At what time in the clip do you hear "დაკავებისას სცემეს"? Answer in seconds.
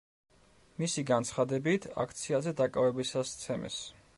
2.63-3.79